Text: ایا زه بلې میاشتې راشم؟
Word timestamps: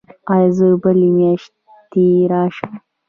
ایا 0.33 0.49
زه 0.57 0.67
بلې 0.81 1.09
میاشتې 1.17 2.05
راشم؟ 2.31 2.73